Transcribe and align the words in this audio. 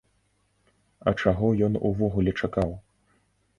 А 1.11 1.13
чаго 1.21 1.47
ён 1.67 1.77
увогуле 1.91 2.35
чакаў? 2.43 2.69